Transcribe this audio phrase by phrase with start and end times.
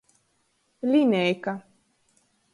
[0.91, 1.53] Lineika.